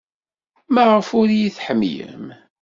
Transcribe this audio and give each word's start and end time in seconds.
Maɣef 0.73 1.07
ur 1.19 1.27
iyi-tḥemmlem? 1.31 2.25